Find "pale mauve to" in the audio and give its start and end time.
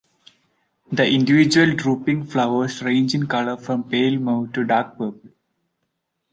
3.87-4.63